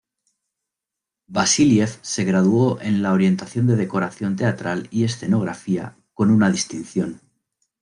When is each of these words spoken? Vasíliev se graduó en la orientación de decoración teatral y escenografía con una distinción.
Vasíliev 1.27 1.99
se 2.01 2.23
graduó 2.23 2.81
en 2.81 3.03
la 3.03 3.11
orientación 3.11 3.67
de 3.67 3.75
decoración 3.75 4.35
teatral 4.35 4.87
y 4.89 5.03
escenografía 5.03 5.95
con 6.15 6.31
una 6.31 6.49
distinción. 6.49 7.21